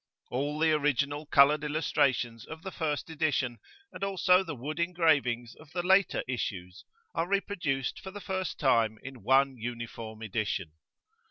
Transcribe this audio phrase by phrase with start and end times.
[0.31, 3.59] All the original coloured illustrations of the first edition,
[3.91, 8.97] and also the wood engravings of the later issues, are reproduced for the first time
[9.03, 10.71] in one uniform edition.